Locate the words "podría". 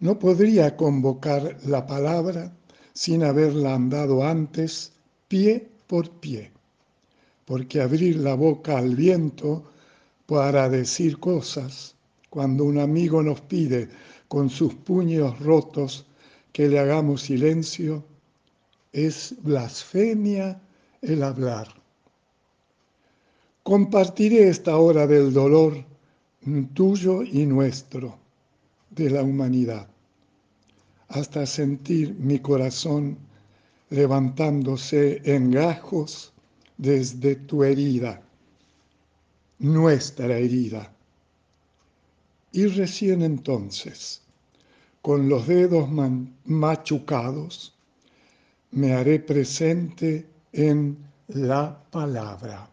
0.18-0.76